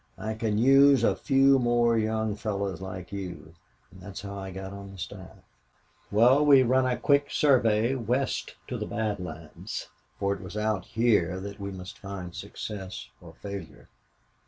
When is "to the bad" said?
8.69-9.19